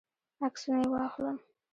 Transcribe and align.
عکسونه 0.47 0.77
یې 0.81 0.87
واخلم. 0.91 1.37